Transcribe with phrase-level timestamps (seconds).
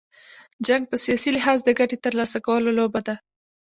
[0.67, 3.15] جنګ په سیاسي لحاظ، د ګټي تر لاسه کولو لوبه ده.